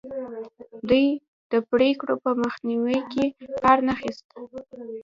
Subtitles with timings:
[0.89, 1.07] دوی
[1.51, 3.25] د پرېکړو په مخنیوي کې
[3.61, 4.25] کار نه اخیست.